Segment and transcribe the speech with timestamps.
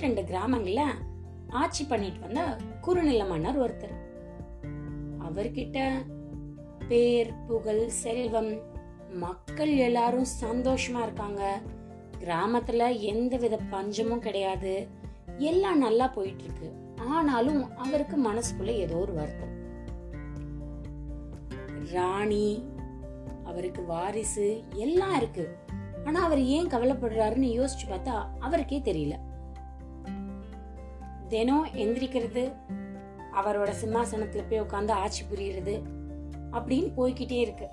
[0.00, 0.82] இருபத்தி ரெண்டு கிராமங்கள
[1.48, 3.96] ஆட்சி பண்ணிட்டு வந்த குறுநில மன்னர் ஒருத்தர்.
[5.26, 5.78] அவர்கிட்ட
[6.88, 8.50] பேர் புகழ் செல்வம்
[9.14, 11.60] மக்கள் எல்லாரும் சந்தோஷமா இருக்காங்க.
[12.18, 14.88] கிராமத்துல எந்த வித பஞ்சமும் கிடையாது.
[15.38, 16.72] எல்லாம் நல்லா போயிட்டு இருக்கு
[17.08, 19.54] ஆனாலும் அவருக்கு மனசுக்குள்ள ஏதோ ஒரு வருத்தம்.
[21.92, 22.64] ராணி
[23.44, 25.58] அவருக்கு வாரிசு எல்லாம் இருக்கு.
[26.04, 29.28] ஆனா அவர் ஏன் கவலைப்படுறாருன்னு யோசிச்சு பார்த்தா அவருக்கே தெரியல.
[31.30, 32.42] தினம் எந்திரிக்கிறது
[33.34, 35.74] அவரோட சிம்மாசனத்துல போய் உட்காந்து ஆட்சி புரியுறது
[36.52, 37.66] அப்படின்னு போய்கிட்டே இருக்கு.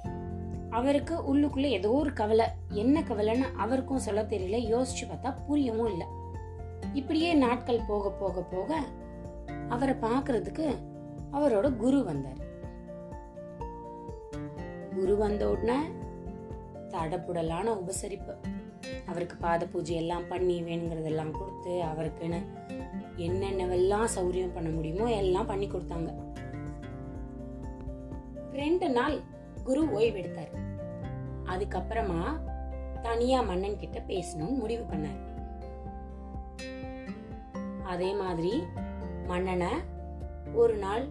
[0.70, 2.46] அவருக்கு உள்ளுக்குள்ள ஏதோ ஒரு கவலை.
[2.70, 6.08] என்ன கவலைன்னு அவருக்கும் சொல்ல தெரியல யோசிச்சு பார்த்தா புரியவும் இல்லை.
[6.94, 8.80] இப்படியே நாட்கள் போக போக போக
[9.70, 10.68] அவரை பார்க்கிறதுக்கு
[11.34, 12.42] அவரோட குரு வந்தார்.
[14.96, 15.80] குரு வந்த உடனே
[16.90, 18.36] தடப்புடலான உபசரிப்பு.
[19.08, 22.40] அவருக்கு பாத பூஜை எல்லாம் பண்ணி வேணுங்கிறதெல்லாம் கொடுத்து அவருக்குன்னு
[23.26, 26.10] என்னென்னவெல்லாம் சௌரியம் பண்ண முடியுமோ எல்லாம் பண்ணி கொடுத்தாங்க.
[28.52, 29.16] ரெண்டு நாள்
[29.64, 30.54] குரு ஓய்வெடுத்தார்
[31.46, 32.22] அதுக்கப்புறமா
[33.02, 35.22] தனியா மன்னன் கிட்ட பேசணும்னு முடிவு பண்ணார்.
[37.84, 38.64] அதே மாதிரி
[39.28, 39.72] மன்னனை
[40.54, 41.06] ஒரு நாள்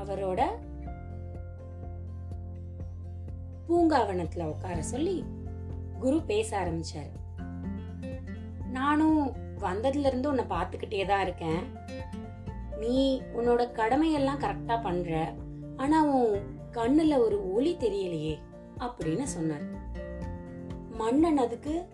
[0.00, 0.40] அவரோட
[3.68, 5.24] பூங்காவனத்துல உட்கார சொல்லி
[5.98, 7.16] குரு பேச ஆரம்பிச்சாரு.
[9.62, 11.62] வந்ததுலேருந்து வந்ததுல இருந்து உன்னை பார்த்துக்கிட்டே தான் இருக்கேன்.
[12.78, 15.32] நீ உன்னோட கடமையெல்லாம் கரெக்டா பண்ற.
[15.76, 16.40] ஆனா உன்
[16.72, 18.38] கண்ணுல ஒரு ஒளி தெரியலையே
[18.78, 19.64] அப்படின்னு சொன்னார்.
[20.88, 21.86] மன்னன் அதுக்கு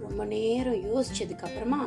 [0.00, 1.80] ரொம்ப நேரம் யோசிச்சதுக்கு அப்புறமா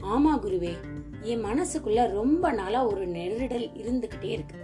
[0.00, 0.72] ஆமா குருவே
[1.20, 4.58] என் மனசுக்குள்ள ரொம்ப நாளா ஒரு நெருடல் இருந்துகிட்டே இருக்கு.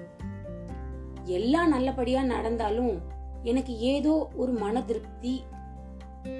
[1.24, 5.44] எல்லாம் நல்லபடியா நடந்தாலும் எனக்கு ஏதோ ஒரு மன திருப்தி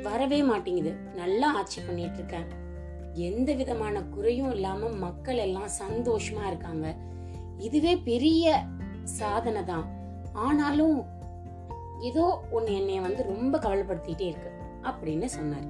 [0.02, 0.92] வரவே மாட்டேங்குது.
[0.92, 2.66] நல்லா ஆட்சி பண்ணிட்டு இருக்கேன்
[3.12, 6.94] எந்த விதமான குறையும் இல்லாம மக்கள் எல்லாம் சந்தோஷமா இருக்காங்க.
[7.58, 8.62] இதுவே பெரிய
[9.04, 9.86] சாதனை தான்.
[10.32, 11.04] ஆனாலும்
[12.00, 14.50] ஏதோ ஒன்னு என்னைய வந்து ரொம்ப கவலைப்படுத்திட்டே இருக்கு
[14.82, 15.68] அப்படின்னு சொன்னார்.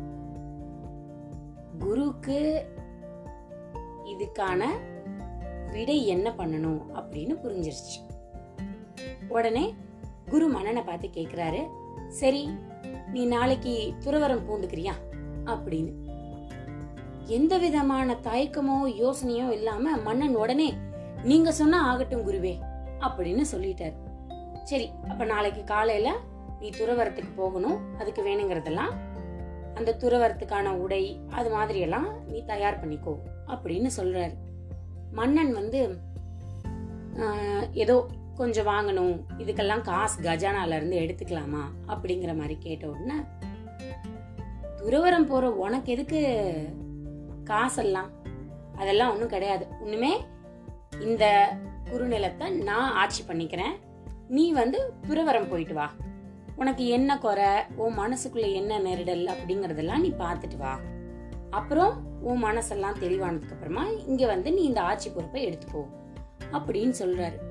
[1.78, 2.64] குருக்கு
[4.04, 4.64] இதுக்கான
[5.72, 7.98] விடை என்ன பண்ணணும் அப்படின்னு புரிஞ்சிருச்சு.
[9.28, 9.74] உடனே
[10.28, 11.60] குரு மன்னனை பார்த்து கேக்குறாரு
[12.08, 12.42] சரி
[13.12, 14.94] நீ நாளைக்கு துறவரம் பூந்துக்கிறியா?
[15.44, 15.92] அப்படின்னு.
[17.26, 20.68] எந்த விதமான தயக்கமோ யோசனையோ இல்லாம மன்னன் உடனே
[21.22, 22.54] நீங்க சொன்னா ஆகட்டும் குருவே
[23.00, 23.96] அப்படின்னு சொல்லிட்டாரு.
[24.64, 26.14] சரி அப்ப நாளைக்கு காலையில
[26.60, 28.94] நீ துறவரத்துக்கு போகணும் அதுக்கு வேணுங்கிறதெல்லாம்
[29.74, 33.14] அந்த துறவரத்துக்கான உடை அது மாதிரி எல்லாம் நீ தயார் பண்ணிக்கோ
[33.46, 34.34] அப்படின்னு சொல்றாரு.
[35.12, 35.80] மன்னன் வந்து
[37.72, 38.06] ஏதோ
[38.38, 39.20] கொஞ்சம் வாங்கணும்.
[39.38, 41.62] இதுக்கெல்லாம் காசு கஜானால இருந்து எடுத்துக்கலாமா?
[41.86, 43.14] அப்படிங்கிற மாதிரி கேட்ட உடனே
[44.76, 46.20] துறவரம் போற உனக்கு எதுக்கு
[47.44, 48.10] காசெல்லாம்?
[48.78, 49.66] அதெல்லாம் ஒன்றும் கிடையாது.
[49.80, 50.24] ஒண்ணுமே
[51.00, 51.52] இந்த
[51.90, 53.76] குறுநிலத்தை நான் ஆட்சி பண்ணிக்கிறேன்.
[54.28, 55.92] நீ வந்து துறவரம் போயிட்டு வா.
[56.56, 57.66] உனக்கு என்ன குறை?
[57.76, 59.30] உன் மனசுக்குள்ள என்ன நெருடல்?
[59.32, 60.78] அப்படிங்கறதெல்லாம் நீ பார்த்துட்டு வா.
[61.50, 65.86] அப்புறம் உன் மனசெல்லாம் தெளிவானதுக்கு அப்புறமா இங்க வந்து நீ இந்த ஆட்சி பொறுப்பை எடுத்துக்கோ.
[66.52, 67.47] அப்படின்னு சொல்றாரு.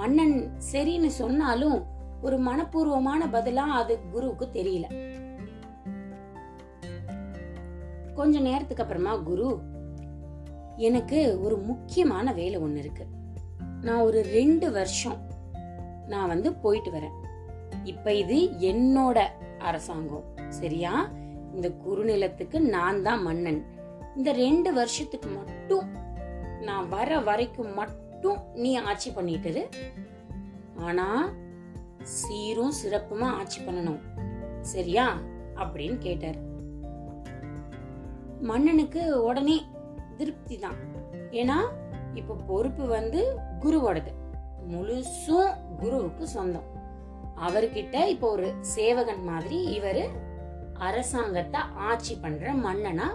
[0.00, 0.36] மன்னன்
[0.72, 1.84] சரின்னு சொன்னாலும்
[2.22, 4.86] ஒரு மனப்பூர்வமான பதிலா அது குருவுக்கு தெரியல.
[8.14, 9.58] கொஞ்ச நேரத்துக்கு அப்புறமா குரு
[10.76, 13.06] எனக்கு ஒரு முக்கியமான வேலை ஒண்ணு இருக்கு.
[13.82, 15.18] நான் ஒரு ரெண்டு வருஷம்
[16.06, 17.16] நான் வந்து போயிட்டு வரேன்.
[17.84, 18.38] இப்ப இது
[18.72, 19.18] என்னோட
[19.58, 21.10] அரசாங்கம் சரியா?
[21.54, 23.64] இந்த குறுநிலத்துக்கு நான் தான் மன்னன்.
[24.16, 25.88] இந்த ரெண்டு வருஷத்துக்கு மட்டும்
[26.60, 28.09] நான் வர வரைக்கும் மட்டும்
[28.54, 29.68] நீ ஆட்சி பண்ணிட்டு
[30.76, 31.28] ஆனா
[32.02, 34.00] சீரும் சிறப்புமா ஆட்சி பண்ணணும்.
[34.60, 35.20] சரியா?
[35.54, 36.36] அப்படின்னு கேட்டார்.
[38.40, 39.64] மன்னனுக்கு உடனே
[40.16, 40.74] திருப்தி தான்.
[41.30, 41.56] ஏன்னா
[42.14, 44.12] இப்ப பொறுப்பு வந்து குருவோடது.
[44.70, 46.78] முழுசும் குருவுக்கு சொந்தம்.
[47.36, 50.08] அவர்கிட்ட இப்ப ஒரு சேவகன் மாதிரி இவரு
[50.74, 53.06] அரசாங்கத்தை ஆட்சி பண்ற மன்னனா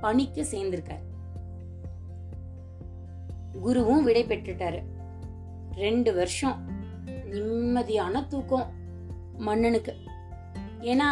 [0.00, 1.06] பணிக்கு சேர்ந்திருக்கார்.
[3.64, 4.82] குருவும் விடை பெற்றுட்டாரு.
[5.74, 6.68] ரெண்டு வருஷம்
[7.06, 8.72] நிம்மதியான தூக்கம்
[9.36, 9.94] மன்னனுக்கு.
[10.80, 11.10] ஏன்னா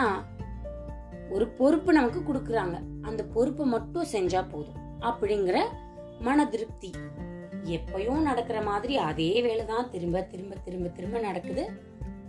[1.31, 2.81] ஒரு பொறுப்பு நமக்கு கொடுக்குறாங்க.
[3.02, 5.00] அந்த பொறுப்பை மட்டும் செஞ்சா போதும்.
[5.00, 5.58] அப்படிங்கிற
[6.20, 6.90] மன திருப்தி.
[7.64, 11.70] எப்பயும் நடக்கிற மாதிரி அதே வேலை தான் திரும்ப திரும்ப திரும்ப திரும்ப நடக்குது.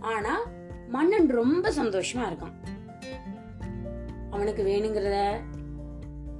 [0.00, 0.40] ஆனா
[0.88, 2.52] மன்னன் ரொம்ப சந்தோஷமா இருக்கான்.
[4.30, 5.40] அவனுக்கு வேணுங்கிறத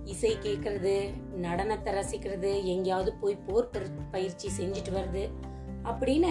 [0.08, 1.10] இசை கேட்கறது
[1.42, 3.70] நடனத்தை ரசிக்கிறது எங்கேயாவது போய் போர்
[4.10, 5.28] பயிற்சி செஞ்சுட்டு வருது
[5.84, 6.28] அப்படின்னு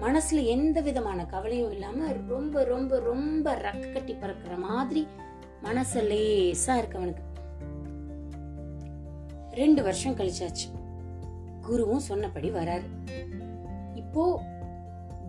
[0.00, 5.06] மனசுல எந்த விதமான கவலையும் இல்லாம ரொம்ப ரொம்ப ரொம்ப ரக்க கட்டி பறக்கிற மாதிரி
[5.62, 7.22] மனசு லேசா இருக்கவனுக்கு.
[9.50, 10.68] ரெண்டு வருஷம் கழிச்சாச்சு.
[11.68, 12.84] குருவும் சொன்னபடி வராரு.
[13.94, 14.40] இப்போ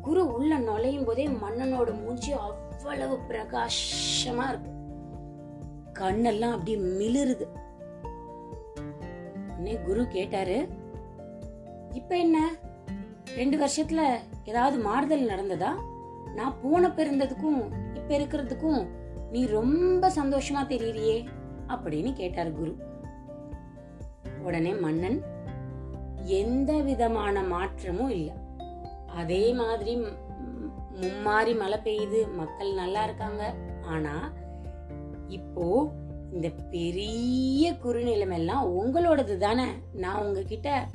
[0.01, 4.71] குரு உள்ள நுழையும் போதே மன்னனோட மூஞ்சி அவ்வளவு பிரகாசமா இருக்கு.
[5.93, 7.45] கண்ணெல்லாம் அப்படியே மிளிருது.
[9.61, 10.67] உடனே குரு கேட்டாரு
[11.91, 12.55] இப்ப என்ன?
[13.35, 14.01] ரெண்டு வருஷத்துல
[14.45, 15.69] ஏதாவது மாறுதல் நடந்ததா?
[16.35, 17.61] நான் போன பிறந்ததுக்கும்
[17.93, 18.87] இப்ப இருக்கிறதுக்கும்
[19.31, 21.25] நீ ரொம்ப சந்தோஷமா தெரியறியே?
[21.67, 22.75] அப்படின்னு கேட்டாரு குரு.
[24.43, 25.21] உடனே மன்னன்
[26.23, 28.33] எந்த விதமான மாற்றமும் இல்லை.
[29.07, 29.99] அதே மாதிரி
[31.01, 33.53] மும்மாறி மழை பெய்யுது மக்கள் நல்லா இருக்காங்க.
[33.85, 34.31] ஆனா
[35.27, 35.91] இப்போ
[36.31, 40.87] இந்த பெரிய குறுநிலம் எல்லாம் உங்களோடது தானே நான் உங்ககிட்ட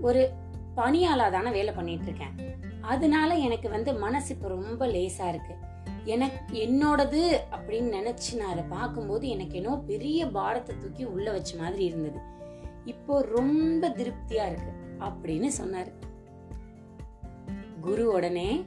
[0.00, 0.30] ஒரு
[0.76, 2.34] பணியாளா தானே வேலை பண்ணிட்டு இருக்கேன்
[2.80, 5.54] அதனால எனக்கு வந்து மனசு இப்ப ரொம்ப லேசா இருக்கு.
[6.04, 11.84] எனக்கு என்னோடது அப்படின்னு நினைச்சு நான் அதை பார்க்கும்போது எனக்கு என்னோ பெரிய பாரத்தை தூக்கி உள்ள வச்ச மாதிரி
[11.84, 12.18] இருந்தது.
[12.84, 15.92] இப்போ ரொம்ப திருப்தியா இருக்கு அப்படின்னு சொன்னாரு.
[17.80, 18.64] குரு உடனே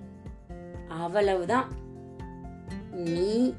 [0.88, 1.72] அவ்வளவுதான்.
[2.92, 3.54] நீ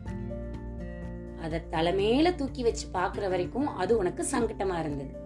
[1.40, 5.18] அதை தலைமையில தூக்கி வச்சு பாக்குற வரைக்கும் அது உனக்கு சங்கட்டமா இருந்தது.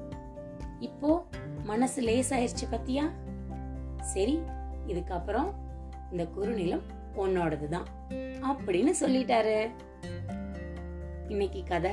[0.78, 1.24] இப்போ
[1.64, 3.10] மனசு லேசாயிருச்சு பத்தியா?
[4.00, 4.40] சரி
[4.86, 5.52] இதுக்கப்புறம்
[6.10, 6.82] இந்த குறுநிலம்
[7.16, 7.86] உன்னோடதுதான்
[8.42, 9.70] அப்படின்னு சொல்லிட்டாரு.
[11.28, 11.90] இன்னைக்கு கதை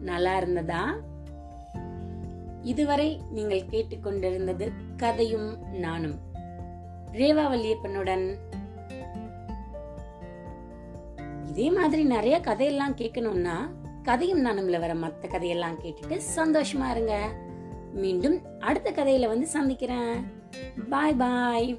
[0.00, 0.94] நல்லா இருந்ததா?
[2.62, 6.18] இதுவரை நீங்கள் கேட்டுக்கொண்டிருந்தது கதையும் நானும்.
[7.12, 8.36] ரேவா வல்லியப்பனுடன்
[11.54, 13.56] இதே மாதிரி நிறைய கதையெல்லாம் கேட்கணும்னா
[14.02, 17.30] கதையும் நானும்ல வர மத்த கதையெல்லாம் கேட்டுட்டு சந்தோஷமா இருங்க.
[17.92, 20.24] மீண்டும் அடுத்த கதையில வந்து சந்திக்கிறேன்.
[20.88, 21.78] பாய் பாய்